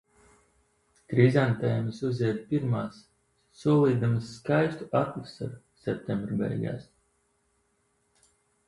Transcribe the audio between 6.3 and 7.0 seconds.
beigās.